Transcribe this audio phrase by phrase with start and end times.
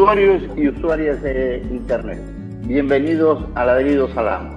[0.00, 2.18] usuarios y usuarias de Internet.
[2.66, 4.56] Bienvenidos a Ladridos Salamos.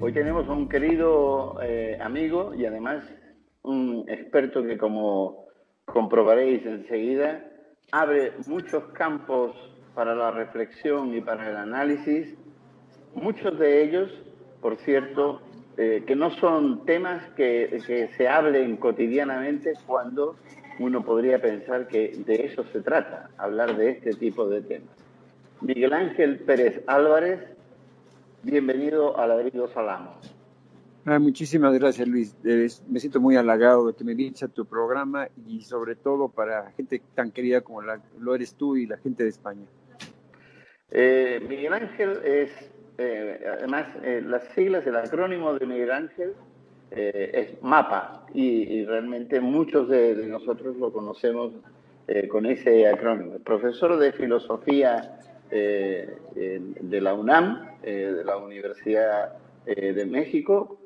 [0.00, 3.04] Hoy tenemos a un querido eh, amigo y además
[3.60, 5.47] un experto que como
[5.92, 7.44] comprobaréis enseguida,
[7.92, 9.56] abre muchos campos
[9.94, 12.34] para la reflexión y para el análisis,
[13.14, 14.10] muchos de ellos,
[14.60, 15.40] por cierto,
[15.76, 20.36] eh, que no son temas que, que, se hablen cotidianamente cuando
[20.78, 24.96] uno podría pensar que de eso se trata, hablar de este tipo de temas.
[25.60, 27.40] Miguel Ángel Pérez Álvarez,
[28.42, 30.37] bienvenido a Ladrido Salamos.
[31.10, 32.36] Ah, muchísimas gracias, Luis.
[32.86, 34.12] me siento muy halagado de que me
[34.42, 38.84] a tu programa y sobre todo para gente tan querida como lo eres tú y
[38.84, 39.64] la gente de España.
[40.90, 42.50] Eh, Miguel Ángel es,
[42.98, 46.34] eh, además, eh, las siglas, el acrónimo de Miguel Ángel
[46.90, 51.54] es MAPA y, realmente muchos de, nosotros lo conocemos
[52.28, 53.38] con ese acrónimo.
[53.38, 55.18] Profesor de Filosofía
[55.50, 60.77] de la UNAM, de la Universidad de México,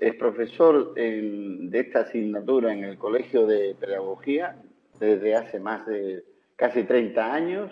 [0.00, 4.56] es profesor de esta asignatura en el Colegio de Pedagogía
[4.98, 6.24] desde hace más de
[6.56, 7.70] casi 30 años.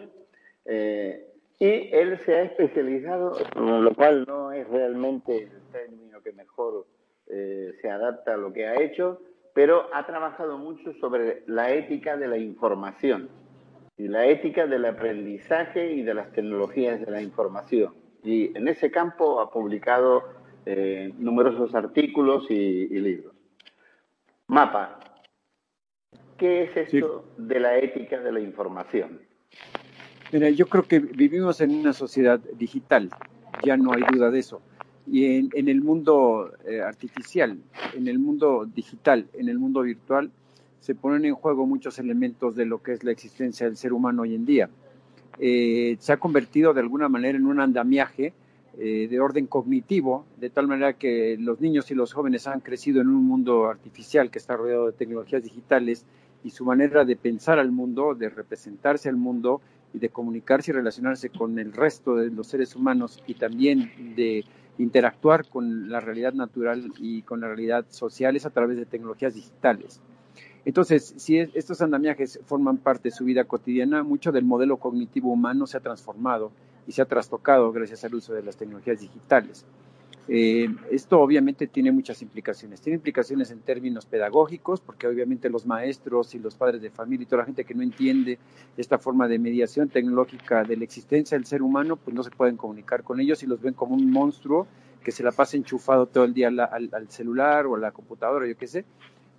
[0.66, 1.24] Eh,
[1.58, 6.86] y él se ha especializado, lo cual no es realmente el término que mejor
[7.28, 9.20] eh, se adapta a lo que ha hecho,
[9.54, 13.30] pero ha trabajado mucho sobre la ética de la información
[13.96, 17.94] y la ética del aprendizaje y de las tecnologías de la información.
[18.22, 20.22] Y en ese campo ha publicado
[20.66, 23.34] eh, numerosos artículos y, libros.
[24.46, 25.00] Mapa.
[26.36, 29.20] ¿Qué es esto de la ética de la información?
[30.32, 33.10] Mira, yo creo que vivimos en una sociedad digital,
[33.64, 34.60] ya no hay duda de eso.
[35.06, 37.58] Y en, el mundo eh, artificial,
[37.94, 40.30] en el mundo digital, en el mundo virtual,
[40.80, 44.22] se ponen en juego muchos elementos de lo que es la existencia del ser humano
[44.22, 44.68] hoy en día.
[45.38, 48.32] Eh, se ha convertido de alguna manera en un andamiaje
[48.80, 53.00] eh, de orden cognitivo, de tal manera que los niños y los jóvenes han crecido
[53.00, 56.04] en un mundo artificial que está rodeado de tecnologías digitales
[56.44, 59.60] y su manera de pensar al mundo, de representarse al mundo
[59.92, 64.44] y de comunicarse y relacionarse con el resto de los seres humanos y también de
[64.78, 69.34] interactuar con la realidad natural y con la realidad social es a través de tecnologías
[69.34, 70.00] digitales.
[70.64, 75.66] Entonces, si estos andamiajes forman parte de su vida cotidiana, mucho del modelo cognitivo humano
[75.66, 76.52] se ha transformado
[76.88, 79.66] y se ha trastocado gracias al uso de las tecnologías digitales.
[80.26, 82.80] Eh, esto obviamente tiene muchas implicaciones.
[82.80, 87.26] Tiene implicaciones en términos pedagógicos, porque obviamente los maestros y los padres de familia y
[87.26, 88.38] toda la gente que no entiende
[88.76, 92.56] esta forma de mediación tecnológica de la existencia del ser humano, pues no se pueden
[92.56, 94.66] comunicar con ellos y los ven como un monstruo
[95.04, 98.56] que se la pasa enchufado todo el día al, celular o a la computadora, yo
[98.56, 98.84] qué sé,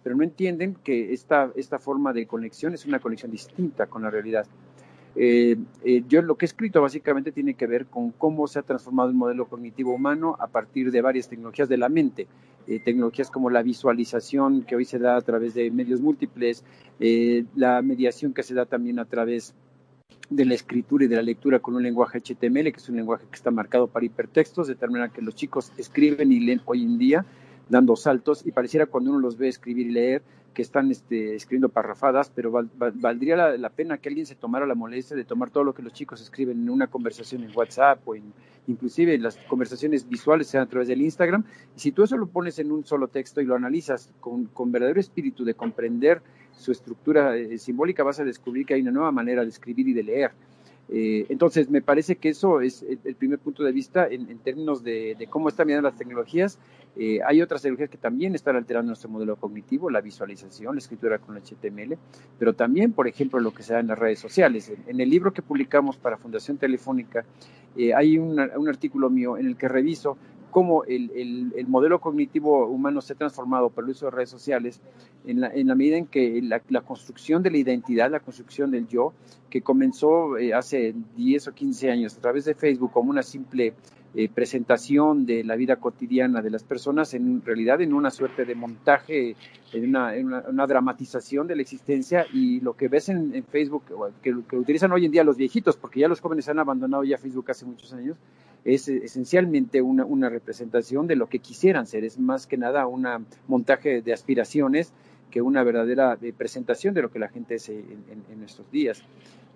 [0.04, 4.10] pero no entienden que esta, esta forma de conexión es una conexión distinta con la
[4.10, 4.46] realidad.
[5.16, 8.62] Eh, eh, yo lo que he escrito básicamente tiene que ver con cómo se ha
[8.62, 12.28] transformado el modelo cognitivo humano a partir de varias tecnologías de la mente,
[12.68, 16.64] eh, tecnologías como la visualización que hoy se da a través de medios múltiples,
[17.56, 19.56] la mediación que se da también a través
[20.30, 23.26] de la escritura y de la lectura con un lenguaje HTML, que es un lenguaje
[23.30, 26.84] que está marcado para hipertextos, de tal manera que los chicos escriben y leen hoy
[26.84, 27.26] en día
[27.70, 30.22] dando saltos y pareciera cuando uno los ve escribir y leer
[30.60, 35.16] que están este, escribiendo parrafadas, pero valdría la, pena que alguien se tomara la molestia
[35.16, 38.34] de tomar todo lo que los chicos escriben en una conversación en WhatsApp o en,
[38.68, 41.46] inclusive las conversaciones visuales sean a través del Instagram.
[41.78, 44.70] Y si tú eso lo pones en un solo texto y lo analizas con, con
[44.70, 46.22] verdadero espíritu de comprender
[46.52, 49.94] su estructura eh, simbólica, vas a descubrir que hay una nueva manera de escribir y
[49.94, 50.32] de leer.
[50.92, 55.28] Eh, entonces, me parece que eso es el, primer punto de vista en, términos de,
[55.30, 56.58] cómo están mirando las tecnologías.
[56.98, 61.20] Eh, hay otras tecnologías que también están alterando nuestro modelo cognitivo, la visualización, la escritura
[61.20, 61.98] con HTML,
[62.40, 64.72] pero también, por ejemplo, lo que se da en las redes sociales.
[64.88, 67.24] En, el libro que publicamos para Fundación Telefónica,
[67.78, 70.18] eh, hay un artículo mío en el que reviso
[70.52, 71.12] cómo el,
[71.56, 74.82] el, modelo cognitivo humano se ha transformado por el uso de redes sociales
[75.26, 78.72] en la, en la medida en que la, la, construcción de la identidad, la construcción
[78.72, 79.14] del yo,
[79.50, 83.74] que comenzó eh, hace 10 o 15 años a través de Facebook como una simple
[84.16, 88.56] eh, presentación de la vida cotidiana de las personas, en realidad en una suerte de
[88.56, 89.36] montaje,
[89.72, 93.84] en una, en una, dramatización de la existencia y lo que ves en, en Facebook,
[94.24, 97.20] que, que utilizan hoy en día los viejitos, porque ya los jóvenes han abandonado ya
[97.20, 98.18] Facebook hace muchos años,
[98.66, 103.08] es esencialmente una, una, representación de lo que quisieran ser, es más que nada un
[103.48, 104.94] montaje de aspiraciones
[105.30, 109.04] que una verdadera eh, presentación de lo que la gente es en, en, estos días.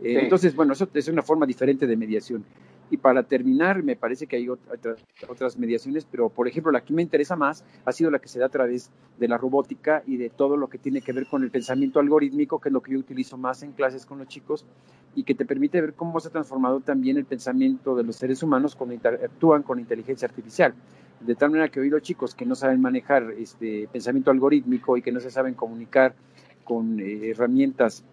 [0.01, 2.45] Eh, entonces, bueno, eso es una forma diferente de mediación.
[2.89, 4.97] Y para terminar, me parece que hay otras,
[5.27, 8.39] otras mediaciones, pero por ejemplo, la que me interesa más ha sido la que se
[8.39, 11.43] da a través de la robótica y de todo lo que tiene que ver con
[11.43, 14.65] el pensamiento algorítmico, que es lo que yo utilizo más en clases con los chicos
[15.15, 18.43] y que te permite ver cómo se ha transformado también el pensamiento de los seres
[18.43, 20.73] humanos cuando interactúan con inteligencia artificial.
[21.19, 25.01] De tal manera que hoy los chicos que no saben manejar este pensamiento algorítmico y
[25.01, 26.15] que no se saben comunicar
[26.63, 28.03] con eh, herramientas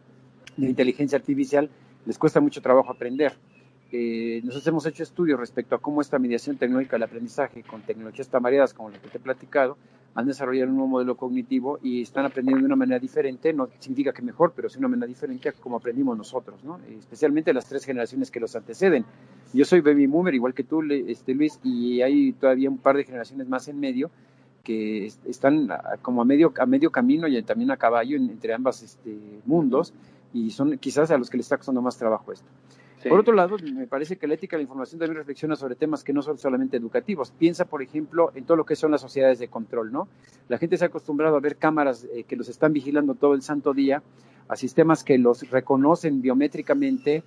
[0.57, 1.71] de inteligencia artificial,
[2.07, 3.33] les cuesta mucho trabajo aprender.
[3.93, 8.29] Eh, nosotros hemos hecho estudios respecto a cómo esta mediación tecnológica del aprendizaje con tecnologías
[8.29, 9.77] tan variadas como las que te he platicado
[10.15, 14.13] han desarrollado un nuevo modelo cognitivo y están aprendiendo de una manera diferente, no significa
[14.13, 16.81] que mejor, pero sí una manera diferente a como aprendimos nosotros, ¿no?
[16.99, 19.05] especialmente las tres generaciones que los anteceden.
[19.53, 23.05] Yo soy baby boomer, igual que tú, este, Luis, y hay todavía un par de
[23.05, 24.11] generaciones más en medio
[24.65, 25.69] que están
[26.03, 29.17] como a medio, a medio camino y también a caballo entre ambos este,
[29.47, 29.95] mundos
[30.33, 32.47] y son quizás a los que les está costando más trabajo esto.
[33.09, 36.05] Por otro lado, me parece que la ética de la información también reflexiona sobre temas
[36.05, 37.31] que no son solamente educativos.
[37.31, 40.09] Piensa, por ejemplo, en todo lo que son las sociedades de control, ¿no?
[40.49, 43.43] La gente se ha acostumbrado a ver cámaras eh, que los están vigilando todo el
[43.43, 44.03] santo día,
[44.49, 47.23] a sistemas que los reconocen biométricamente,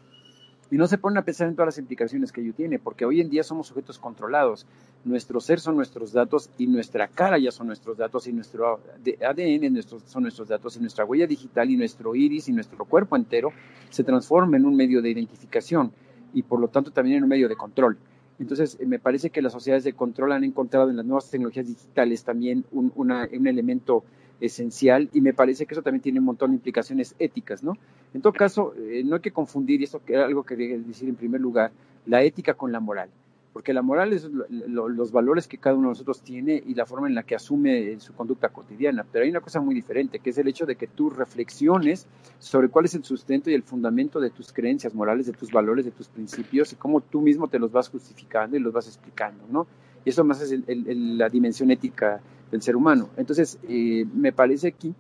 [0.74, 3.22] y no se ponen a pensar en todas las implicaciones que ello tiene, porque hoy
[3.22, 4.66] en día somos sujetos controlados.
[5.06, 8.80] Nuestro ser son nuestros datos y nuestra cara ya son nuestros datos y nuestro
[9.24, 13.54] ADN son nuestros datos y nuestra huella digital y nuestro iris y nuestro cuerpo entero
[13.92, 15.92] se transforma en un medio de identificación
[16.34, 17.96] y por lo tanto también en un medio de control.
[18.40, 22.24] Entonces, me parece que las sociedades de control han encontrado en las nuevas tecnologías digitales
[22.24, 23.12] también un, un
[23.48, 24.04] elemento
[24.40, 27.78] esencial y me parece que eso también tiene un montón de implicaciones éticas, ¿no?
[28.14, 31.10] En todo caso, eh, no hay que confundir, y que era algo que quería decir
[31.10, 31.72] en primer lugar,
[32.06, 33.10] la ética con la moral,
[33.54, 37.08] porque la moral es los valores que cada uno de nosotros tiene y la forma
[37.08, 40.38] en la que asume su conducta cotidiana, pero hay una cosa muy diferente, que es
[40.40, 42.08] el hecho de que tú reflexiones
[42.40, 45.86] sobre cuál es el sustento y el fundamento de tus creencias morales, de tus valores,
[45.86, 49.46] de tus principios y cómo tú mismo te los vas justificando y los vas explicando,
[49.50, 49.68] ¿no?
[50.04, 52.22] Y eso más es la dimensión ética
[52.54, 53.10] del ser humano.
[53.18, 54.94] Entonces, eh, me parece aquí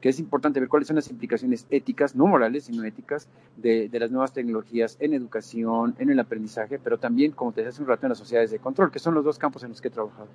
[0.00, 4.12] que es importante ver cuáles son las implicaciones éticas, no morales, sino éticas, de, las
[4.12, 8.06] nuevas tecnologías en educación, en el aprendizaje, pero también, como te decía hace un rato,
[8.06, 10.28] en las sociedades de control, que son los dos campos en los que he trabajado.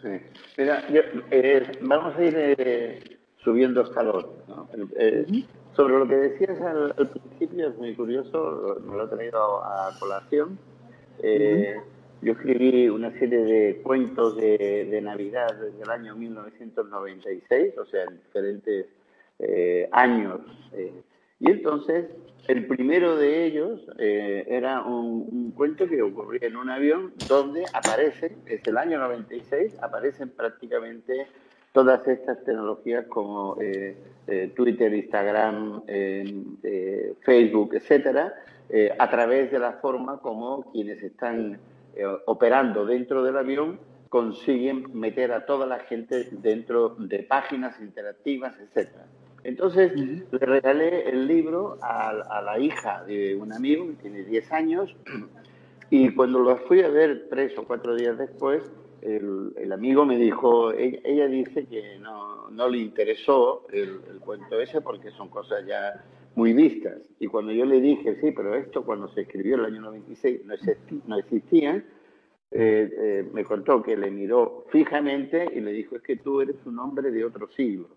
[0.00, 0.08] Sí.
[0.56, 0.84] Mira,
[1.30, 4.26] eh, vamos a ir eh, subiendo escalón.
[4.48, 4.68] ¿no?
[5.74, 10.56] Sobre lo que decías al, principio, es muy curioso, me lo he traído a colación.
[12.22, 18.16] Yo escribí una serie de cuentos de, Navidad desde el año 1996, o sea, en
[18.18, 18.86] diferentes
[19.40, 20.40] eh, años.
[20.72, 21.02] Eh.
[21.40, 22.06] y entonces,
[22.46, 28.36] el primero de ellos eh, era un, cuento que ocurría en un avión donde aparecen,
[28.46, 31.26] es el año 96, aparecen prácticamente
[31.72, 33.56] todas estas tecnologías como
[34.54, 35.82] Twitter, Instagram,
[37.22, 38.32] Facebook, etcétera,
[38.98, 41.58] a través de la forma como quienes están
[41.94, 43.78] eh, operando dentro del avión
[44.08, 49.06] consiguen meter a toda la gente dentro de páginas interactivas, etcétera.
[49.44, 54.94] Entonces le regalé el libro a, la hija de un amigo que tiene 10 años
[55.90, 60.72] y cuando lo fui a ver tres o cuatro días después, el, amigo me dijo,
[60.72, 66.04] ella, dice que no, no le interesó el, el, cuento ese porque son cosas ya
[66.34, 66.98] muy vistas.
[67.18, 70.54] Y cuando yo le dije, sí, pero esto cuando se escribió el año 96 no,
[70.54, 71.84] existía, no existía
[72.54, 76.56] eh, eh, me contó que le miró fijamente y le dijo, es que tú eres
[76.66, 77.88] un hombre de otro siglo.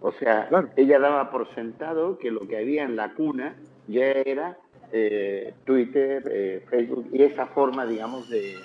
[0.00, 3.56] O sea, ella daba por sentado que lo que había en la cuna
[3.86, 4.58] ya era
[4.90, 8.56] eh, Twitter, Facebook y esa forma, digamos, de,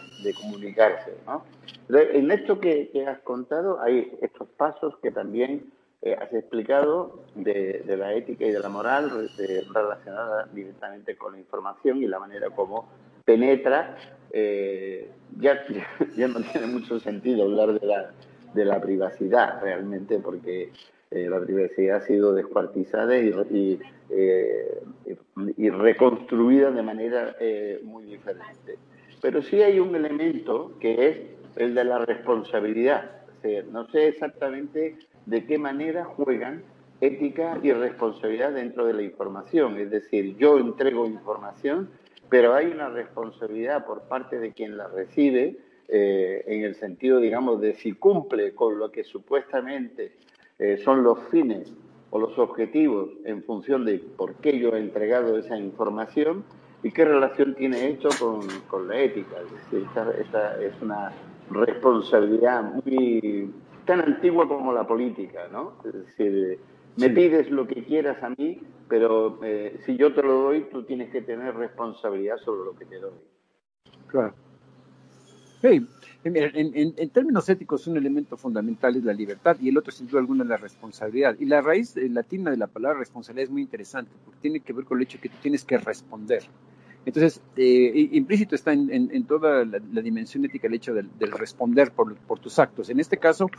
[0.41, 1.13] comunicarse.
[1.27, 1.43] ¿no?
[1.89, 5.71] En esto que, que has contado hay estos pasos que también
[6.05, 9.29] eh, has explicado de, la ética y de la moral
[9.73, 12.89] relacionada directamente con la información y la manera como
[13.23, 13.95] penetra.
[14.33, 15.63] Eh, ya,
[16.17, 18.11] ya no tiene mucho sentido hablar de la,
[18.53, 20.73] de la privacidad realmente porque
[21.09, 23.79] eh, la privacidad ha sido descuartizada y,
[25.57, 27.33] y, reconstruida de manera
[27.83, 28.77] muy diferente.
[29.21, 31.17] Pero sí hay un elemento que es
[31.55, 33.09] el de la responsabilidad.
[33.71, 36.63] no sé exactamente de qué manera juegan
[37.01, 39.77] ética y responsabilidad dentro de la información.
[39.77, 41.89] Es decir, yo entrego información,
[42.29, 45.57] pero hay una responsabilidad por parte de quien la recibe
[45.89, 50.13] eh, en el sentido, digamos, de si cumple con lo que supuestamente
[50.59, 51.73] eh, son los fines
[52.09, 56.43] o los objetivos en función de por qué yo he entregado esa información
[56.83, 58.09] y qué relación tiene esto
[58.69, 59.35] con, la ética.
[59.73, 59.83] Es
[60.21, 61.11] esta, es una
[61.49, 63.51] responsabilidad muy
[63.85, 65.73] tan antigua como la política, ¿no?
[65.85, 66.59] Es decir,
[66.97, 70.83] me pides lo que quieras a mí, pero eh, si yo te lo doy, tú
[70.83, 73.13] tienes que tener responsabilidad sobre lo que te doy.
[74.07, 74.33] Claro.
[75.61, 75.87] Hey,
[76.25, 80.43] en, términos éticos, un elemento fundamental es la libertad y el otro, sin duda alguna,
[80.43, 81.35] es la responsabilidad.
[81.39, 84.73] Y la raíz eh, latina de la palabra responsabilidad es muy interesante porque tiene que
[84.73, 86.43] ver con el hecho que tú tienes que responder.
[87.05, 92.59] Entonces, eh, implícito está en, toda la, dimensión ética el hecho del, responder por, tus
[92.59, 92.89] actos.
[92.89, 93.49] En este caso,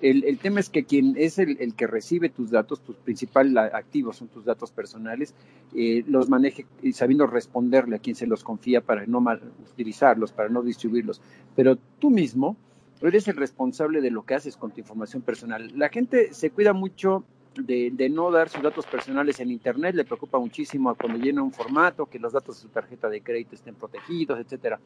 [0.00, 4.28] el, tema es que quien es el, que recibe tus datos, tus principales activos son
[4.28, 5.34] tus datos personales,
[5.74, 9.40] eh, los maneje sabiendo responderle a quien se los confía para no mal,
[9.72, 11.20] utilizarlos, para no distribuirlos.
[11.56, 12.56] Pero tú mismo
[13.00, 15.72] eres el responsable de lo que haces con tu información personal.
[15.76, 20.38] La gente se cuida mucho de, no dar sus datos personales en Internet, le preocupa
[20.38, 24.38] muchísimo cuando llena un formato, que los datos de su tarjeta de crédito estén protegidos,
[24.40, 24.78] etcétera.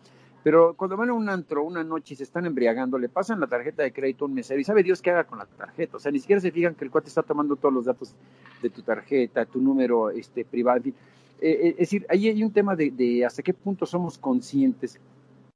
[0.42, 3.46] Pero cuando van a un antro una noche y se están embriagando, le pasan la
[3.46, 5.96] tarjeta de crédito a un mesero y sabe Dios qué haga con la tarjeta.
[5.96, 8.14] O sea, ni siquiera se fijan que el cuate está tomando todos los datos
[8.62, 10.82] de tu tarjeta, tu número este, privado.
[10.87, 10.92] Eh,
[11.40, 15.00] eh, es decir, ahí hay un tema de, de hasta qué punto somos conscientes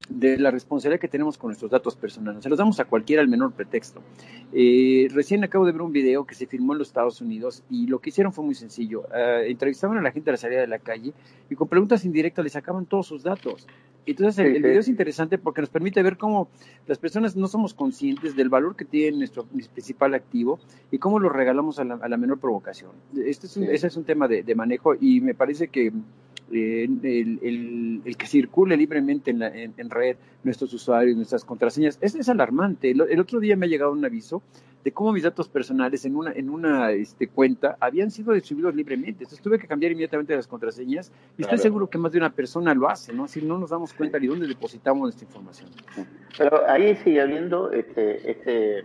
[0.08, 2.42] de la responsabilidad que tenemos con nuestros datos personales.
[2.42, 4.02] Se los damos a cualquiera al menor pretexto.
[4.52, 7.86] Eh, recién acabo de ver un video que se filmó en los Estados Unidos y
[7.86, 9.04] lo que hicieron fue muy sencillo.
[9.14, 11.12] Eh, entrevistaban a la gente a la salida de la calle
[11.48, 13.66] y con preguntas indirectas les sacaban todos sus datos.
[14.06, 16.48] Entonces el, video es interesante porque nos permite ver cómo
[16.86, 20.58] las personas no somos conscientes del valor que tiene nuestro principal activo
[20.90, 22.90] y cómo lo regalamos a la, menor provocación.
[23.14, 25.92] Este es ese es un tema de manejo y me parece que
[26.52, 32.90] el, que circule libremente en, red nuestros usuarios, nuestras contraseñas, es, es alarmante.
[32.90, 34.42] El, otro día me ha llegado un aviso
[34.82, 39.24] de cómo mis datos personales en una, en una este, cuenta habían sido distribuidos libremente.
[39.24, 42.74] Entonces tuve que cambiar inmediatamente las contraseñas y estoy seguro que más de una persona
[42.74, 43.24] lo hace, ¿no?
[43.24, 45.68] Así no nos damos cuenta ni dónde depositamos nuestra información.
[46.38, 48.84] Pero ahí sigue habiendo este, este,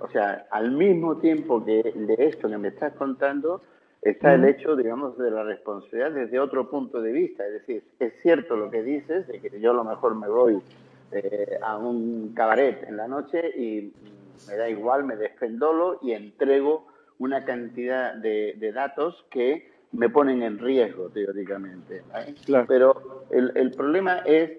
[0.00, 3.60] o sea, al mismo tiempo que de esto que me estás contando,
[4.10, 7.46] está el hecho, digamos, de la responsabilidad desde otro punto de vista.
[7.46, 10.60] Es decir, es cierto lo que dices, de que yo a lo mejor me voy
[11.12, 13.92] eh, a un cabaret en la noche y
[14.46, 16.86] me da igual, me desfendolo y entrego
[17.18, 22.02] una cantidad de, datos que me ponen en riesgo, teóricamente.
[22.68, 24.52] Pero el, el problema es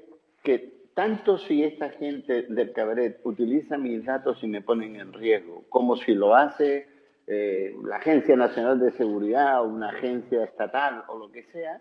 [0.43, 5.63] que tanto si esta gente del cabaret utiliza mis datos y me ponen en riesgo,
[5.69, 6.87] como si lo hace
[7.31, 11.79] eh, la Agencia Nacional de Seguridad o una agencia estatal o lo que sea,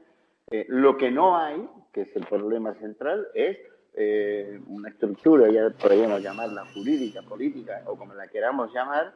[0.51, 3.57] eh, lo que no hay, que es el problema central, es
[3.95, 9.15] eh, una estructura, ya podríamos llamarla jurídica, política o como la queramos llamar,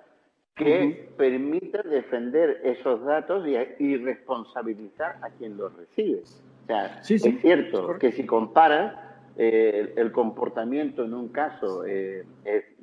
[0.54, 6.22] que permita defender esos datos y, responsabilizar a quien los recibe.
[6.62, 8.96] O sea, es cierto que si comparas
[9.36, 12.24] el comportamiento en un caso es,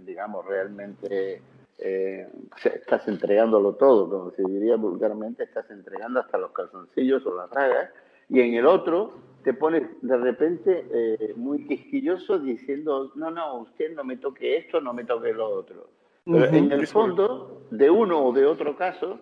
[0.06, 1.42] digamos, realmente
[1.82, 2.28] eh,
[2.64, 7.90] estás entregándolo todo, como se diría vulgarmente, estás entregando hasta los calzoncillos o las ragas,
[8.30, 13.96] y en el otro te pones de repente eh, muy quisquilloso diciendo, no, no, usted
[13.96, 15.90] no me toque esto, no me toque lo otro.
[16.26, 19.20] Pero en el fondo, de uno o de otro caso,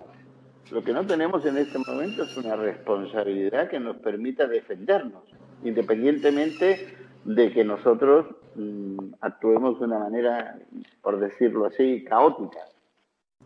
[0.71, 5.23] lo que no tenemos en este momento es una responsabilidad que nos permita defendernos,
[5.63, 10.57] independientemente de que nosotros mm, actuemos de una manera,
[11.01, 12.59] por decirlo así, caótica.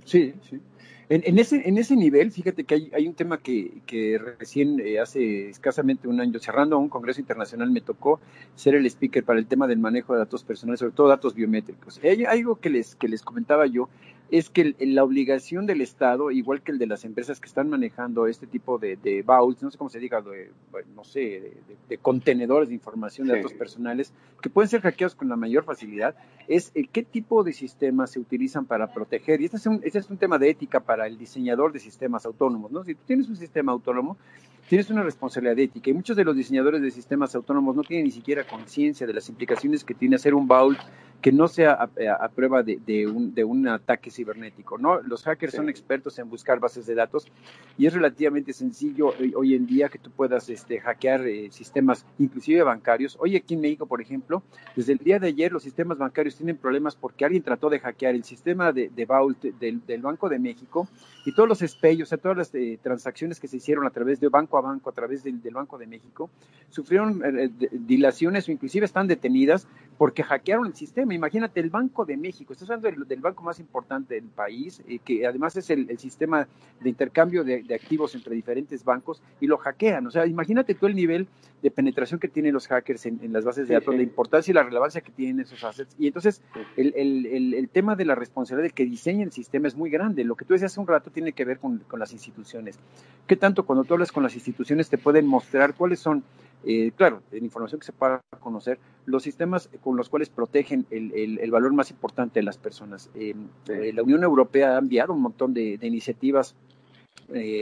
[0.05, 0.61] Sí, sí.
[1.09, 5.49] En, ese, en ese nivel, fíjate que hay, un tema que, que recién, eh, hace
[5.49, 8.21] escasamente un año, cerrando un congreso internacional, me tocó
[8.55, 11.99] ser el speaker para el tema del manejo de datos personales, sobre todo datos biométricos.
[12.01, 13.89] Hay algo que les, que les comentaba yo,
[14.31, 18.27] es que la obligación del Estado, igual que el de las empresas que están manejando
[18.27, 20.23] este tipo de, de vaults, no sé cómo se diga,
[20.95, 21.53] no sé,
[21.89, 26.15] de, contenedores de información de datos personales, que pueden ser hackeados con la mayor facilidad,
[26.47, 29.41] es el qué tipo de sistemas se utilizan para proteger.
[29.41, 32.25] Y este es un, este es un tema de ética para el diseñador de sistemas
[32.25, 32.85] autónomos, ¿no?
[32.85, 34.17] Si tú tienes un sistema autónomo,
[34.67, 38.11] tienes una responsabilidad ética y muchos de los diseñadores de sistemas autónomos no tienen ni
[38.11, 40.79] siquiera conciencia de las implicaciones que tiene hacer un vault
[41.21, 44.77] que no sea a, prueba de, un, de, un, ataque cibernético.
[44.77, 45.01] ¿no?
[45.01, 47.27] Los hackers son expertos en buscar bases de datos
[47.77, 52.63] y es relativamente sencillo hoy en día que tú puedas este, hackear eh, sistemas, inclusive
[52.63, 53.17] bancarios.
[53.19, 54.41] Hoy aquí en México, por ejemplo,
[54.75, 58.15] desde el día de ayer los sistemas bancarios tienen problemas porque alguien trató de hackear
[58.15, 60.87] el sistema de, Vault del, Banco de México
[61.25, 64.19] y todos los espellos, o sea, todas las eh, transacciones que se hicieron a través
[64.19, 66.29] de banco a a banco a través del, Banco de México,
[66.69, 71.13] sufrieron eh, dilaciones o inclusive están detenidas porque hackearon el sistema.
[71.13, 75.27] Imagínate, el Banco de México, estás hablando del, banco más importante del país, eh, que
[75.27, 76.47] además es el, sistema
[76.79, 80.07] de intercambio de, activos entre diferentes bancos, y lo hackean.
[80.07, 81.27] O sea, imagínate tú el nivel
[81.61, 84.63] de penetración que tienen los hackers en, las bases de datos, la importancia y la
[84.63, 85.95] relevancia que tienen esos assets.
[85.99, 86.41] Y entonces,
[86.77, 90.23] el, tema de la responsabilidad de que diseñe el sistema es muy grande.
[90.23, 92.79] Lo que tú decías hace un rato tiene que ver con, con las instituciones.
[93.27, 94.40] ¿Qué tanto cuando tú hablas con las instituciones
[94.89, 96.23] te pueden mostrar cuáles son
[96.63, 101.49] eh, claro, en información que se pueda conocer, los sistemas con los cuales protegen el,
[101.49, 103.09] valor más importante de las personas.
[103.15, 103.33] Eh,
[103.67, 106.55] eh, la Unión Europea ha enviado un montón de, iniciativas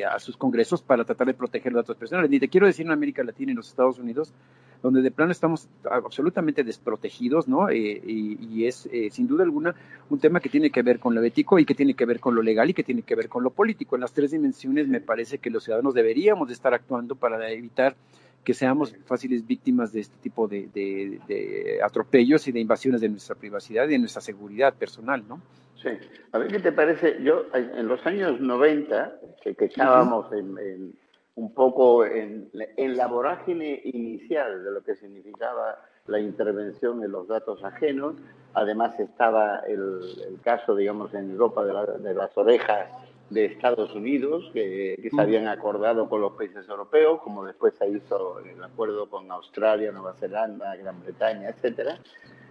[0.10, 2.32] a sus congresos para tratar de proteger datos personales.
[2.32, 4.34] Ni te quiero decir en América Latina y en los Estados Unidos,
[4.82, 7.72] donde de plano estamos absolutamente desprotegidos, ¿no?
[7.72, 9.76] y, es sin duda alguna
[10.10, 12.34] un tema que tiene que ver con lo ético y que tiene que ver con
[12.34, 13.96] lo legal y que tiene que ver con lo político.
[13.96, 17.96] En las tres dimensiones me parece que los ciudadanos deberíamos de estar actuando para evitar
[18.44, 23.86] que seamos fáciles víctimas de este tipo de, atropellos y de invasiones de nuestra privacidad
[23.86, 25.42] y de nuestra seguridad personal, ¿no?
[25.82, 25.90] Sí.
[26.32, 27.22] A ver qué te parece.
[27.24, 30.94] Yo, en los años 90, que, estábamos en,
[31.36, 37.64] un poco en, la vorágine inicial de lo que significaba la intervención en los datos
[37.64, 38.16] ajenos,
[38.54, 40.02] además estaba el,
[40.44, 42.90] caso, digamos, en Europa de las orejas
[43.30, 48.40] de Estados Unidos que, se habían acordado con los países europeos, como después se hizo
[48.40, 52.00] el acuerdo con Australia, Nueva Zelanda, Gran Bretaña, etcétera.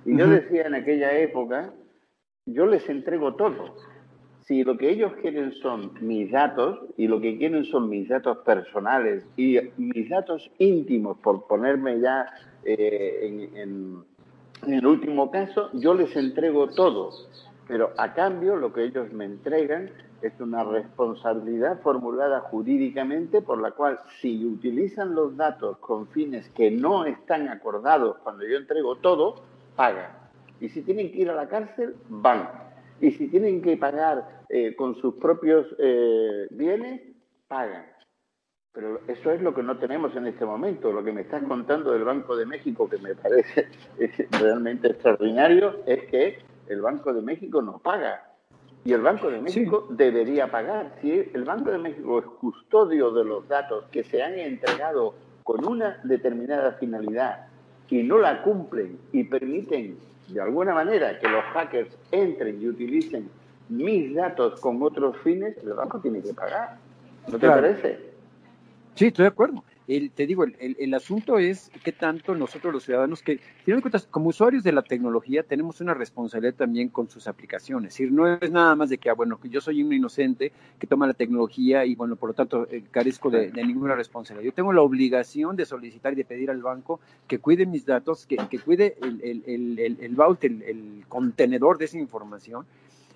[0.04, 1.72] Y yo decía en aquella época,
[2.52, 3.74] yo les entrego todo.
[4.40, 8.38] Si lo que ellos quieren son mis datos y lo que quieren son mis datos
[8.38, 12.26] personales y mis datos íntimos, por ponerme ya
[12.64, 14.04] eh, en
[14.66, 17.10] el último caso, yo les entrego todo.
[17.66, 19.90] Pero a cambio lo que ellos me entregan
[20.22, 26.70] es una responsabilidad formulada jurídicamente por la cual si utilizan los datos con fines que
[26.70, 29.42] no están acordados cuando yo entrego todo,
[29.76, 30.27] pagan.
[30.60, 32.48] Y si tienen que ir a la cárcel, van.
[33.00, 37.02] Y si tienen que pagar eh, con sus propios eh, bienes,
[37.46, 37.86] pagan.
[38.72, 40.92] Pero eso es lo que no tenemos en este momento.
[40.92, 43.68] Lo que me estás contando del Banco de México, que me parece
[44.40, 46.38] realmente extraordinario, es que
[46.68, 48.28] el Banco de México no paga
[48.84, 50.94] y el Banco de México debería pagar.
[51.00, 55.66] Si el Banco de México es custodio de los datos que se han entregado con
[55.66, 57.48] una determinada finalidad
[57.88, 63.28] y no la cumplen y permiten de alguna manera que los hackers entren y utilicen
[63.68, 66.76] mis datos con otros fines, el banco tiene que pagar.
[67.30, 67.98] ¿No te parece?
[68.94, 69.62] Sí, estoy de acuerdo
[70.14, 73.40] te digo, el, asunto es qué tanto nosotros los ciudadanos, que,
[74.10, 77.94] como usuarios de la tecnología, tenemos una responsabilidad también con sus aplicaciones.
[77.94, 80.52] Es decir, no es nada más de que, ah, bueno, que yo soy un inocente
[80.78, 84.50] que toma la tecnología y, bueno, por lo tanto, eh, carezco de, ninguna responsabilidad.
[84.50, 88.26] Yo tengo la obligación de solicitar y de pedir al banco que cuide mis datos,
[88.26, 92.66] que, que cuide el, el, el, el vault, el contenedor de esa información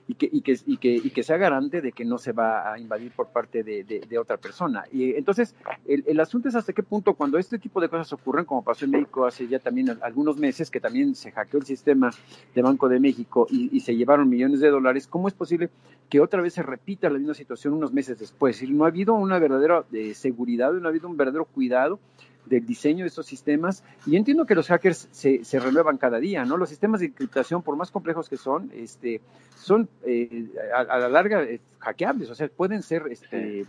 [0.09, 2.73] y que, y que, y que, y que sea garante de que no se va
[2.73, 4.85] a invadir por parte de, de, otra persona.
[4.93, 5.55] Y entonces,
[5.87, 8.85] el, el, asunto es hasta qué punto cuando este tipo de cosas ocurren, como pasó
[8.85, 12.11] en México hace ya también algunos meses, que también se hackeó el sistema
[12.55, 15.71] de Banco de México y, y se llevaron millones de dólares, ¿cómo es posible
[16.09, 18.63] que otra vez se repita la misma situación unos meses después?
[18.63, 21.99] Es no ha habido una verdadera eh, seguridad, no ha habido un verdadero cuidado
[22.47, 23.85] del diseño de estos sistemas.
[24.07, 26.57] Y entiendo que los hackers se, se, renuevan cada día, ¿no?
[26.57, 29.21] Los sistemas de encriptación, por más complejos que son, este,
[29.57, 33.65] son eh, a, la larga eh, hackeables, o sea, pueden ser, este,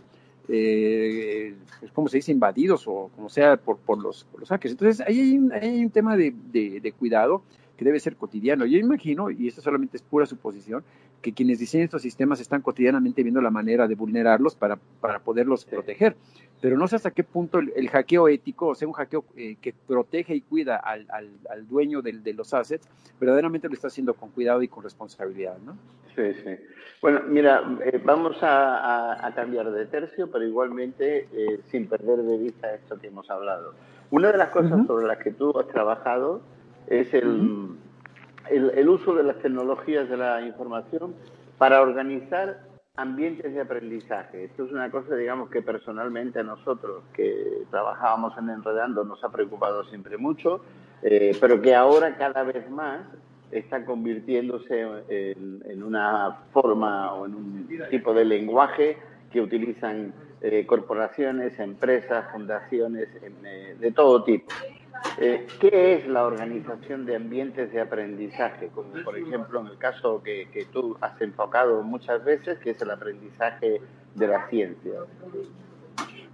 [0.48, 1.54] eh,
[1.92, 4.72] como se dice, invadidos o como sea por, por, los, por los hackers.
[4.72, 7.42] Entonces, ahí hay un, hay un tema de, de, de cuidado
[7.76, 8.66] que debe ser cotidiano.
[8.66, 10.84] Yo imagino, y esto solamente es pura suposición,
[11.22, 15.64] que quienes diseñan estos sistemas están cotidianamente viendo la manera de vulnerarlos para, para poderlos
[15.64, 16.16] proteger.
[16.60, 19.72] Pero no sé hasta qué punto el, hackeo ético, o sea, un hackeo eh, que
[19.72, 22.88] protege y cuida al, al, dueño de los assets,
[23.20, 25.76] verdaderamente lo está haciendo con cuidado y con responsabilidad, ¿no?
[26.14, 26.56] Sí, sí.
[27.02, 32.72] Bueno, mira, eh, vamos a, cambiar de tercio, pero igualmente eh, sin perder de vista
[32.74, 33.74] esto que hemos hablado.
[34.10, 36.40] Una de las cosas sobre las que tú has trabajado
[36.86, 37.76] es el,
[38.50, 41.14] el, uso de las tecnologías de la información
[41.58, 42.60] para organizar
[42.96, 44.44] ambientes de aprendizaje.
[44.44, 49.30] Esto es una cosa, digamos, que personalmente a nosotros que trabajábamos en Enredando nos ha
[49.30, 50.60] preocupado siempre mucho,
[51.02, 53.00] eh, pero que ahora cada vez más
[53.50, 58.96] está convirtiéndose en, una forma o en un tipo de lenguaje
[59.30, 64.52] que utilizan eh, corporaciones, empresas, fundaciones eh, de todo tipo.
[65.18, 68.68] Eh, ¿Qué es la organización de ambientes de aprendizaje?
[68.68, 72.82] Como por ejemplo en el caso que, que, tú has enfocado muchas veces, que es
[72.82, 73.80] el aprendizaje
[74.14, 74.92] de la ciencia.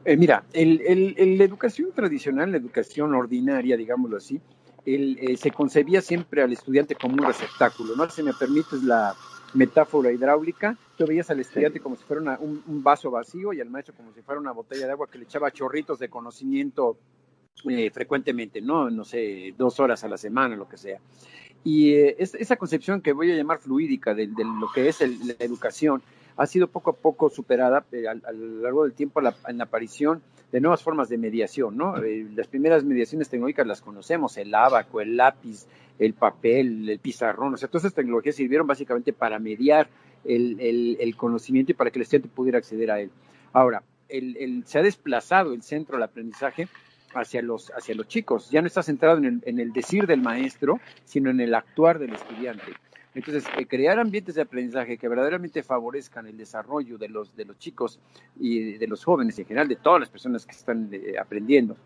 [0.04, 4.40] Eh, mira, el, la educación tradicional, la educación ordinaria, digámoslo así,
[4.86, 8.08] eh, se concebía siempre al estudiante como un receptáculo, ¿no?
[8.08, 9.14] Si me permites la
[9.52, 13.94] metáfora hidráulica, tú veías al estudiante como si fuera un, vaso vacío y al maestro
[13.94, 16.96] como si fuera una botella de agua que le echaba chorritos de conocimiento
[17.68, 18.90] eh, frecuentemente, ¿no?
[18.90, 20.98] No sé, dos horas a la semana, lo que sea.
[21.62, 26.02] Y esa concepción que voy a llamar fluídica de, lo que es la educación,
[26.36, 30.22] ha sido poco a poco superada eh, a, lo largo del tiempo en la aparición
[30.52, 31.96] de nuevas formas de mediación, ¿no?
[32.02, 35.66] Eh, las primeras mediaciones tecnológicas las conocemos, el abaco, el lápiz,
[35.98, 39.88] el papel, el pizarrón, o sea, todas esas tecnologías sirvieron básicamente para mediar
[40.24, 43.10] el, conocimiento y para que el estudiante pudiera acceder a él.
[43.52, 46.68] Ahora, se ha desplazado el centro del aprendizaje
[47.14, 51.30] hacia los, hacia los chicos, ya no está centrado en el decir del maestro, sino
[51.30, 52.72] en el actuar del estudiante.
[53.14, 57.58] Entonces, eh, crear ambientes de aprendizaje que verdaderamente favorezcan el desarrollo de los, de los
[57.58, 57.98] chicos
[58.38, 61.76] y de los jóvenes en general, de todas las personas que están eh, aprendiendo,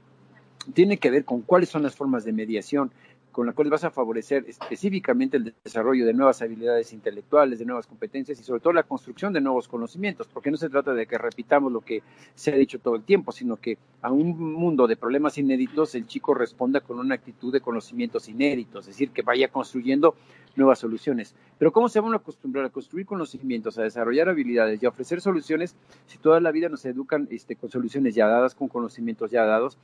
[0.74, 2.90] tiene que ver con cuáles son las formas de mediación
[3.34, 7.84] con las cuales vas a favorecer específicamente el desarrollo de nuevas habilidades intelectuales, de nuevas
[7.84, 11.18] competencias y sobre todo la construcción de nuevos conocimientos, porque no se trata de que
[11.18, 12.04] repitamos lo que
[12.36, 16.06] se ha dicho todo el tiempo, sino que a un mundo de problemas inéditos el
[16.06, 20.14] chico responda con una actitud de conocimientos inéditos, es decir, que vaya construyendo
[20.54, 21.34] nuevas soluciones.
[21.58, 25.20] Pero ¿cómo se van a acostumbrar a construir conocimientos, a desarrollar habilidades y a ofrecer
[25.20, 25.74] soluciones
[26.06, 29.76] si toda la vida nos educan este, con soluciones ya dadas, con conocimientos ya dados?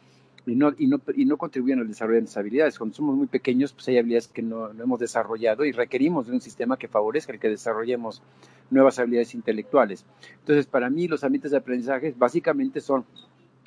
[0.47, 2.79] Y no, y no, y no contribuyen al desarrollo de nuestras habilidades.
[2.79, 6.33] Cuando somos muy pequeños, pues hay habilidades que no, no, hemos desarrollado y requerimos de
[6.33, 8.23] un sistema que favorezca el que desarrollemos
[8.71, 10.05] nuevas habilidades intelectuales.
[10.41, 13.05] Entonces, para mí, los ambientes de aprendizaje básicamente son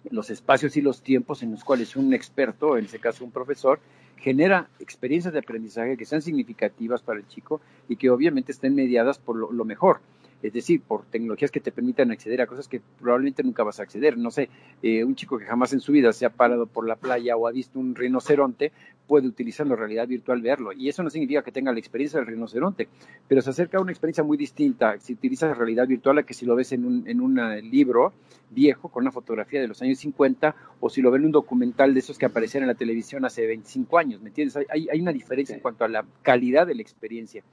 [0.09, 3.79] los espacios y los tiempos en los cuales un experto, en este caso un profesor,
[4.17, 9.17] genera experiencias de aprendizaje que sean significativas para el chico y que obviamente estén mediadas
[9.17, 9.99] por lo mejor
[10.43, 13.83] es decir, por tecnologías que te permitan acceder a cosas que probablemente nunca vas a
[13.83, 14.17] acceder.
[14.17, 14.49] No sé,
[14.81, 17.47] eh, un chico que jamás en su vida se ha parado por la playa o
[17.47, 18.73] ha visto un rinoceronte
[19.07, 20.73] puede utilizar la realidad virtual verlo.
[20.73, 22.87] Y eso no significa que tenga la experiencia del rinoceronte,
[23.27, 26.33] pero se acerca a una experiencia muy distinta si utilizas la realidad virtual a que
[26.33, 27.35] si lo ves en un, en un
[27.69, 28.13] libro
[28.49, 31.93] viejo con una fotografía de los años 50 o si lo ves en un documental
[31.93, 34.57] de esos que aparecían en la televisión hace 25 años, ¿me entiendes?
[34.69, 37.43] Hay, hay una diferencia en cuanto a la calidad de la experiencia.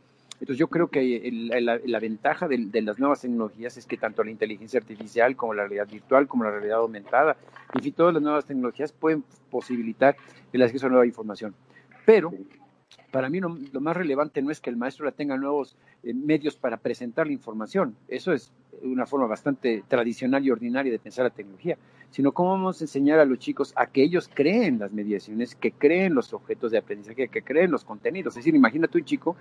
[0.41, 4.81] Entonces yo creo que la, ventaja de, las nuevas tecnologías es que tanto la inteligencia
[4.81, 7.37] artificial como la realidad virtual, como la realidad aumentada,
[7.75, 10.17] en fin, todas las nuevas tecnologías pueden posibilitar
[10.53, 11.55] el acceso a nueva información.
[12.07, 12.33] Pero
[13.11, 16.77] para mí lo, más relevante no es que el maestro tenga nuevos eh, medios para
[16.77, 21.77] presentar la información, eso es una forma bastante tradicional y ordinaria de pensar la tecnología,
[22.11, 25.73] sino cómo vamos a enseñar a los chicos a que ellos creen las mediaciones, que
[25.73, 28.33] creen los objetos de aprendizaje, que creen los contenidos.
[28.33, 29.37] Es decir, imagínate un chico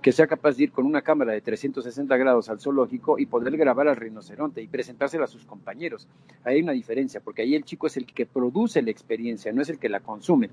[0.00, 3.56] que sea capaz de ir con una cámara de 360 grados al zoológico y poder
[3.56, 6.08] grabar al rinoceronte y presentársela a sus compañeros.
[6.44, 9.62] Ahí hay una diferencia, porque ahí el chico es el que produce la experiencia, no
[9.62, 10.50] es el que la consume.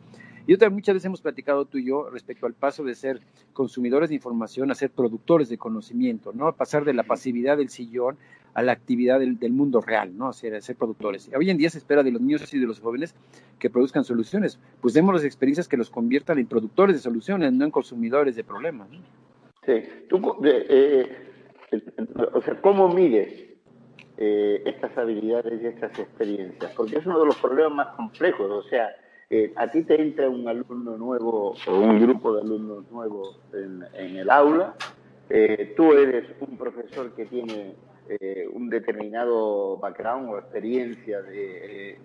[0.48, 3.22] Y otra, muchas veces hemos platicado tú y yo respecto al paso de ser
[3.54, 6.52] consumidores de información a ser productores de conocimiento, ¿no?
[6.54, 8.18] Pasar de la pasividad del sillón
[8.54, 10.34] a la actividad del, mundo real, ¿no?
[10.34, 11.30] Ser, ser productores.
[11.36, 13.16] Hoy en día se espera de los niños y de los jóvenes
[13.60, 14.60] que produzcan soluciones.
[14.82, 18.44] Pues demos las experiencias que los conviertan en productores de soluciones, no en consumidores de
[18.44, 18.90] problemas.
[19.66, 19.84] Sí.
[20.08, 21.30] Tú, eh,
[22.34, 23.32] o sea, ¿cómo mides
[24.18, 26.72] eh, estas habilidades y estas experiencias?
[26.76, 28.50] Porque es uno de los problemas más complejos.
[28.50, 28.90] O sea,
[29.30, 33.84] eh, a ti te entra un alumno nuevo o un grupo de alumnos nuevos en,
[33.94, 34.76] en el aula.
[35.76, 37.76] Tú eres un profesor que tiene
[38.10, 41.96] eh, un determinado background o experiencia de,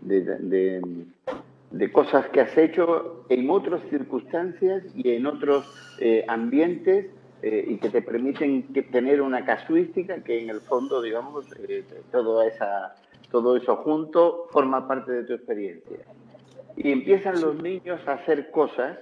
[0.00, 5.64] de, cosas que has hecho en otras circunstancias y en otros
[6.00, 7.06] eh, ambientes
[7.42, 11.46] eh, y que te permiten tener una casuística que en el fondo, digamos,
[12.10, 12.96] todo, esa,
[13.30, 15.98] todo eso junto forma parte de tu experiencia.
[16.76, 18.98] Y empiezan los niños a hacer cosas,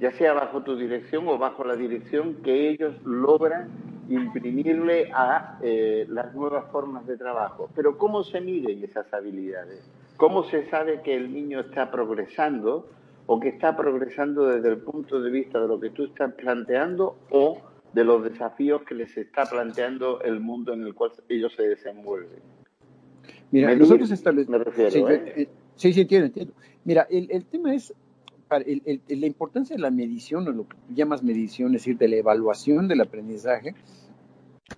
[0.00, 3.68] ya sea bajo tu dirección o bajo la dirección que ellos logran
[4.08, 7.70] imprimirle a eh, las nuevas formas de trabajo.
[7.74, 9.88] Pero ¿cómo se miden esas habilidades?
[10.16, 12.86] ¿Cómo se sabe que el niño está progresando
[13.26, 17.16] o que está progresando desde el punto de vista de lo que tú estás planteando
[17.30, 17.60] o
[17.92, 22.40] de los desafíos que les está planteando el mundo en el cual ellos se desenvuelven?
[23.50, 24.58] Mira, nosotros establecemos...
[24.58, 25.32] Me refiero, sí, ¿eh?
[25.36, 26.54] Eh, sí, sí, entiendo, entiendo.
[26.84, 27.94] Mira, el, el tema es
[28.48, 32.16] la importancia de la medición, o lo que tú llamas medición, es decir, de la
[32.16, 33.74] evaluación del aprendizaje,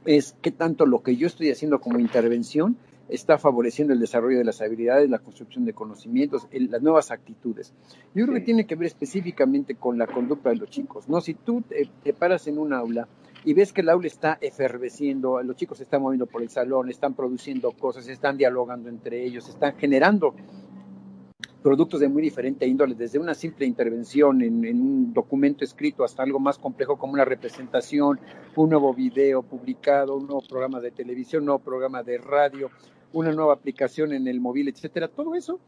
[0.05, 2.77] es qué tanto lo que yo estoy haciendo como intervención
[3.09, 7.73] está favoreciendo el desarrollo de las habilidades, la construcción de conocimientos, las nuevas actitudes.
[8.15, 11.21] Yo creo que tiene que ver específicamente con la conducta de los chicos, ¿no?
[11.21, 13.09] Si tú te, paras en un aula
[13.45, 16.91] y ves que el aula está eferveciendo, los chicos se están moviendo por el salón,
[16.91, 20.35] están produciendo cosas, están dialogando entre ellos, están generando
[21.67, 26.39] productos de muy diferente índole, desde una simple intervención en, un documento escrito hasta algo
[26.39, 28.21] más complejo como una representación,
[28.55, 32.71] un nuevo video publicado, un nuevo programa de televisión, un nuevo programa de radio,
[33.13, 35.09] una nueva aplicación en el móvil, etcétera.
[35.09, 35.59] Todo eso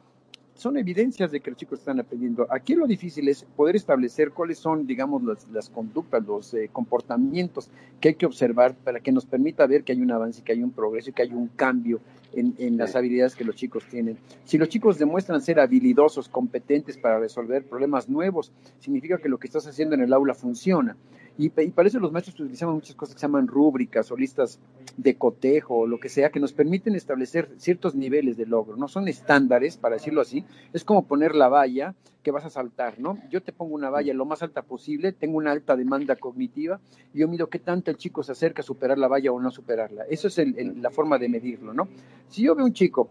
[0.59, 2.44] son evidencias de que los chicos están aprendiendo.
[2.51, 8.09] Aquí lo difícil es poder establecer cuáles son, digamos, las, conductas, los eh, comportamientos que
[8.09, 10.73] hay que observar para que nos permita ver que hay un avance, que hay un
[10.73, 12.01] progreso y que hay un cambio
[12.33, 14.18] en, en las habilidades que los chicos tienen.
[14.44, 19.47] Si los chicos demuestran ser habilidosos, competentes para resolver problemas nuevos, significa que lo que
[19.47, 20.97] estás haciendo en el aula funciona.
[21.40, 24.59] Y, para eso los maestros utilizamos muchas cosas que se llaman rúbricas o listas
[24.96, 28.77] de cotejo o lo que sea, que nos permiten establecer ciertos niveles de logro.
[28.77, 30.44] No son estándares, para decirlo así.
[30.72, 33.18] Es como poner la valla que vas a saltar, ¿no?
[33.31, 36.81] Yo te pongo una valla lo más alta posible, tengo una alta demanda cognitiva,
[37.14, 39.53] y yo mido qué tanto el chico se acerca a superar la valla o no
[39.53, 40.07] superarla.
[40.11, 40.38] Eso es
[40.77, 41.87] la forma de medirlo, ¿no?
[42.29, 43.11] Si yo veo un chico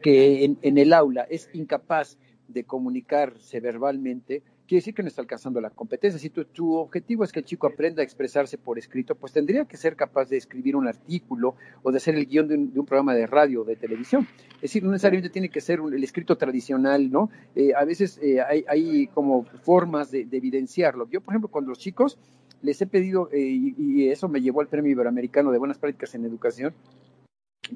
[0.00, 2.16] que en el aula es incapaz
[2.48, 6.18] de comunicarse verbalmente, quiere decir que no está alcanzando la competencia.
[6.18, 9.76] Si tu, objetivo es que el chico aprenda a expresarse por escrito, pues tendría que
[9.76, 13.26] ser capaz de escribir un artículo o de hacer el guion de un, programa de
[13.26, 14.26] radio o de televisión.
[14.54, 17.28] Es decir, no necesariamente tiene que ser el escrito tradicional, ¿no?
[17.54, 21.06] Eh, a veces eh, hay, como formas de, evidenciarlo.
[21.10, 22.16] Yo, por ejemplo, cuando los chicos
[22.62, 26.24] les he pedido, eh, y, eso me llevó al Premio Iberoamericano de Buenas Prácticas en
[26.24, 26.72] Educación,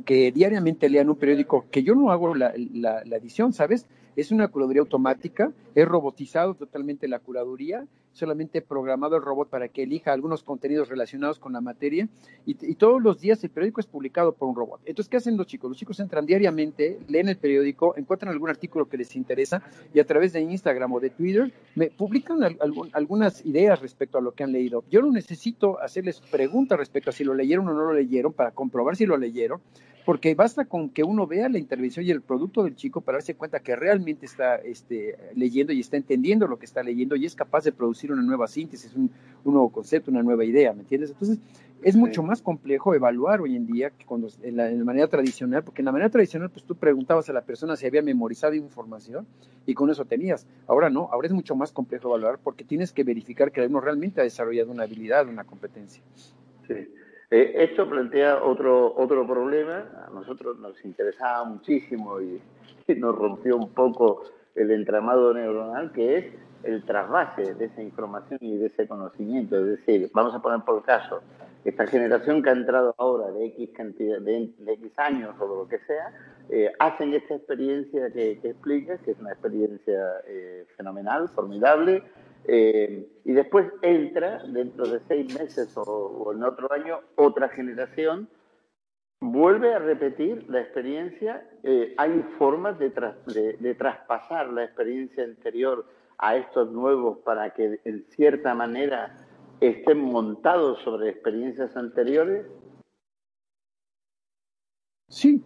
[0.07, 3.87] que diariamente lean un periódico, que yo no hago la, la edición, ¿sabes?
[4.17, 9.83] Es una curaduría automática, es robotizado totalmente la curaduría, solamente programado el robot para que
[9.83, 12.09] elija algunos contenidos relacionados con la materia
[12.47, 14.81] y, todos los días el periódico es publicado por un robot.
[14.87, 15.69] Entonces, ¿qué hacen los chicos?
[15.69, 20.07] Los chicos entran diariamente, leen el periódico, encuentran algún artículo que les interesa y a
[20.07, 22.39] través de Instagram o de Twitter me publican
[22.93, 24.83] algunas ideas respecto a lo que han leído.
[24.91, 28.53] Yo no necesito hacerles preguntas respecto a si lo leyeron o no lo leyeron para
[28.53, 29.61] comprobar si lo leyeron
[30.07, 33.35] porque basta con que uno vea la intervención y el producto del chico para darse
[33.35, 37.35] cuenta que realmente está este, leyendo y está entendiendo lo que está leyendo y es
[37.35, 39.11] capaz de producir una nueva síntesis, un,
[39.45, 41.11] nuevo concepto, una nueva idea, ¿me entiendes?
[41.11, 41.41] Entonces,
[41.83, 45.83] es mucho más complejo evaluar hoy en día que cuando en la, manera tradicional, porque
[45.83, 49.27] en la manera tradicional, pues tú preguntabas a la persona si había memorizado información
[49.67, 50.47] y con eso tenías.
[50.69, 54.21] Ahora no, ahora es mucho más complejo evaluar porque tienes que verificar que uno realmente
[54.21, 56.01] ha desarrollado una habilidad, una competencia.
[56.69, 56.87] Sí.
[57.31, 59.85] Eh, esto plantea otro, otro problema.
[60.07, 62.41] A nosotros nos interesaba muchísimo y,
[62.97, 64.23] nos rompió un poco
[64.55, 66.27] el entramado neuronal, que es
[66.63, 69.59] el trasvase de esa información y de ese conocimiento.
[69.59, 71.21] Es decir, vamos a poner por caso,
[71.65, 75.81] esta generación que ha entrado ahora de X cantidad, de, X años o lo que
[75.81, 76.13] sea,
[76.49, 82.05] eh, hacen esta experiencia que, que explicas, que es una experiencia eh, fenomenal, formidable,
[82.49, 88.29] eh, y después entra, dentro de seis meses o, en otro año, otra generación,
[89.21, 91.49] vuelve a repetir la experiencia.
[91.63, 92.91] Eh, hay formas de,
[93.59, 95.87] de, traspasar la experiencia anterior
[96.19, 99.17] a estos nuevos para que, en cierta manera,
[99.61, 102.47] estén montados sobre experiencias anteriores.
[105.09, 105.43] Sí,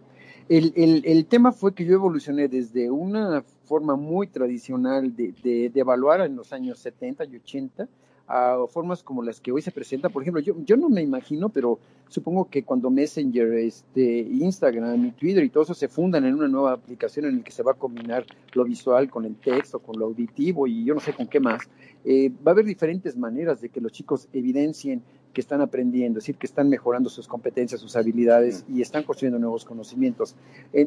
[0.49, 6.35] el, tema fue que yo evolucioné desde una forma muy tradicional de, de, evaluar en
[6.35, 7.87] los años 70 y 80
[8.27, 10.11] a formas como las que hoy se presentan.
[10.11, 11.79] Por ejemplo, yo, yo no me imagino, pero
[12.09, 16.49] supongo que cuando Messenger, este, Instagram y Twitter y todo eso se fundan en una
[16.49, 19.97] nueva aplicación en la que se va a combinar lo visual con el texto, con
[19.97, 21.61] lo auditivo y yo no sé con qué más,
[22.03, 25.01] eh, va a haber diferentes maneras de que los chicos evidencien
[25.33, 29.39] que están aprendiendo, es decir, que están mejorando sus competencias, sus habilidades y están construyendo
[29.39, 30.35] nuevos conocimientos.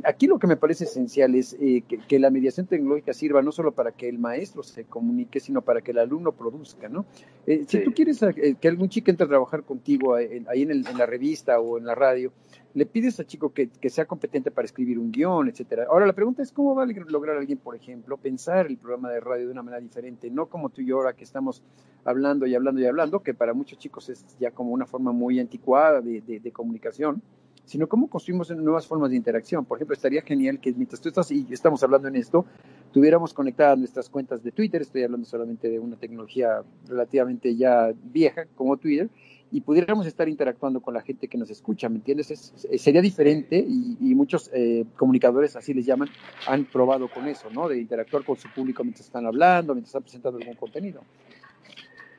[0.04, 3.72] aquí lo que me parece esencial es eh, que, la mediación tecnológica sirva no solo
[3.72, 7.04] para que el maestro se comunique, sino para que el alumno produzca, ¿no?
[7.46, 10.98] Eh, si tú quieres eh, que algún chico entre a trabajar contigo ahí en, en,
[10.98, 12.32] la revista o en la radio,
[12.74, 15.86] le pides al chico que, sea competente para escribir un guion, etcétera.
[15.88, 19.20] Ahora la pregunta es cómo va a lograr alguien, por ejemplo, pensar el programa de
[19.20, 21.62] radio de una manera diferente, no como tú y yo ahora que estamos
[22.04, 25.38] hablando y hablando y hablando, que para muchos chicos es ya como una forma muy
[25.38, 27.22] anticuada de, comunicación,
[27.64, 29.64] sino cómo construimos nuevas formas de interacción.
[29.64, 32.44] Por ejemplo, estaría genial que mientras tú estás y estamos hablando en esto,
[32.92, 38.46] tuviéramos conectadas nuestras cuentas de Twitter, estoy hablando solamente de una tecnología relativamente ya vieja
[38.56, 39.08] como Twitter,
[39.50, 42.52] y pudiéramos estar interactuando con la gente que nos escucha, ¿me entiendes?
[42.76, 46.08] sería diferente y, muchos eh, comunicadores, así les llaman,
[46.46, 47.68] han probado con eso, ¿no?
[47.68, 51.02] De interactuar con su público mientras están hablando, mientras están presentando algún contenido.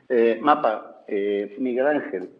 [0.08, 2.30] Eh, Mapa, eh, Miguel Ángel,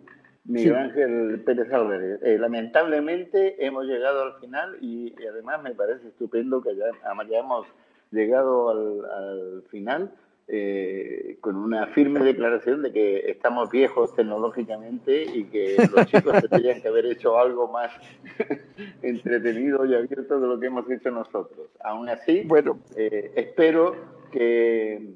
[0.45, 6.77] Miguel Ángel Pérez Álvarez, lamentablemente hemos llegado al final y, además me parece estupendo que
[6.77, 7.67] ya, hemos
[8.13, 10.13] llegado al, al final
[10.49, 16.81] eh, con una firme declaración de que estamos viejos tecnológicamente y que los chicos tendrían
[16.81, 17.91] que haber hecho algo más
[19.03, 21.69] entretenido y abierto de lo que hemos hecho nosotros.
[21.83, 23.97] Aún así, bueno, eh, espero
[24.31, 25.15] que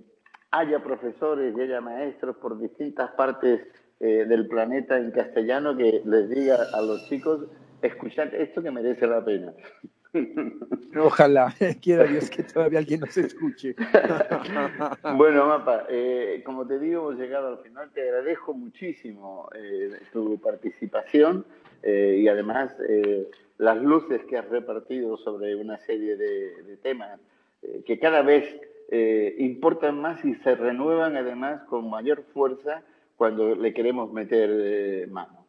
[0.50, 3.60] haya profesores y haya maestros por distintas partes
[4.00, 7.46] eh, del planeta en castellano que les diga a los chicos,
[7.82, 9.52] escuchad esto que merece la pena.
[10.96, 13.74] Ojalá, quiera Dios que todavía alguien nos escuche.
[15.16, 17.90] bueno, Mapa, eh, como te digo, hemos llegado al final.
[17.92, 21.44] Te agradezco muchísimo eh, tu participación
[21.82, 22.76] eh, y además
[23.58, 27.20] las luces que has repartido sobre una serie de, temas
[27.84, 28.44] que cada vez
[29.38, 32.82] importan más y se renuevan además con mayor fuerza
[33.16, 35.44] cuando le queremos meter mano.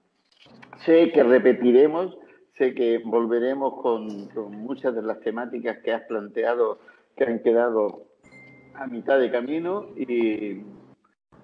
[0.85, 2.17] Sé que repetiremos
[2.57, 6.79] Sé que volveremos con, muchas de las temáticas que has planteado
[7.15, 8.05] que han quedado
[8.75, 10.61] a mitad de camino y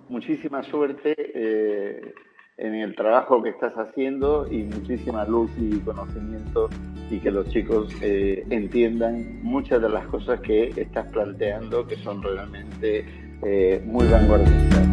[0.09, 2.13] muchísima suerte eh,
[2.57, 6.69] en el trabajo que estás haciendo y muchísima luz y conocimiento
[7.09, 12.21] y que los chicos eh, entiendan muchas de las cosas que estás planteando que son
[12.21, 13.05] realmente
[13.43, 14.87] eh, muy vanguardistas.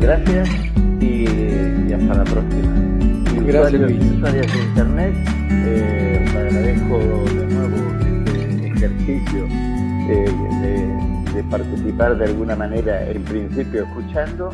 [0.00, 0.48] Gracias
[1.00, 2.91] y hasta la próxima.
[3.44, 5.14] Gracias, usuarios de Internet,
[5.50, 6.98] eh, agradezco
[7.34, 7.76] de nuevo
[8.26, 9.46] este ejercicio
[10.08, 10.30] eh,
[11.34, 14.50] de, participar de alguna manera, en principio escuchando,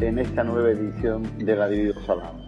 [0.00, 2.39] en esta nueva edición de la Dividos Hablamos.